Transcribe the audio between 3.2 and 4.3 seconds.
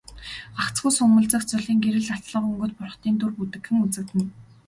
бүдэгхэн үзэгдэнэ.